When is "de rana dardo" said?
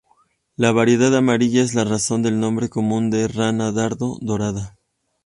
3.11-4.17